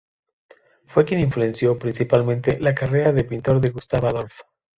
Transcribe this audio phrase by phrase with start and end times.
[0.87, 4.33] Fue quien influenció, principalmente, la carrera de pintor de Gustav-Adolf.